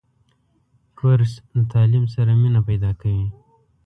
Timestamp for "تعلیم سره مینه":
1.73-2.61